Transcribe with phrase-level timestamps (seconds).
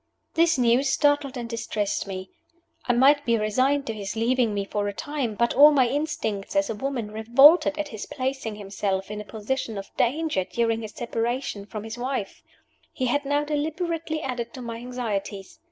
[0.33, 2.31] This news startled and distressed me.
[2.87, 6.55] I might be resigned to his leaving me for a time; but all my instincts
[6.55, 10.93] as a woman revolted at his placing himself in a position of danger during his
[10.93, 12.41] separation from his wife.
[12.91, 15.59] He had now deliberately added to my anxieties.